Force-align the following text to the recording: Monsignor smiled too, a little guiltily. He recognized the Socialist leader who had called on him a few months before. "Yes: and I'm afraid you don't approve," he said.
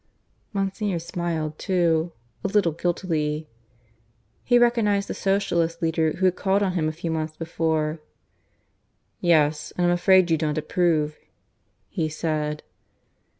Monsignor 0.51 0.97
smiled 0.97 1.59
too, 1.59 2.11
a 2.43 2.47
little 2.47 2.71
guiltily. 2.71 3.47
He 4.43 4.57
recognized 4.57 5.07
the 5.07 5.13
Socialist 5.13 5.79
leader 5.79 6.13
who 6.13 6.25
had 6.25 6.35
called 6.35 6.63
on 6.63 6.71
him 6.71 6.89
a 6.89 6.91
few 6.91 7.11
months 7.11 7.37
before. 7.37 7.99
"Yes: 9.19 9.71
and 9.77 9.85
I'm 9.85 9.93
afraid 9.93 10.31
you 10.31 10.37
don't 10.37 10.57
approve," 10.57 11.19
he 11.87 12.09
said. 12.09 12.63